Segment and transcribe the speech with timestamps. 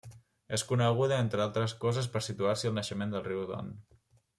[0.57, 3.75] És coneguda entre altres coses per situar-s'hi el naixement del riu Don.